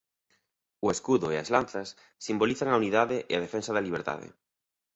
[0.85, 1.89] O escudo e as lanzas
[2.25, 4.27] simbolizan a unidade e a defensa da liberdade.